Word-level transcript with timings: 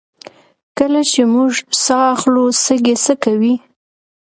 کله 0.77 1.01
چې 1.11 1.21
موږ 1.33 1.51
ساه 1.83 2.03
اخلو 2.13 2.45
سږي 2.63 2.95
څه 3.03 3.13
کوي 3.23 3.55